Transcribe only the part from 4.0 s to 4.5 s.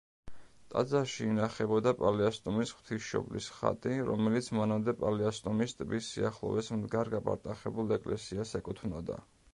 რომელიც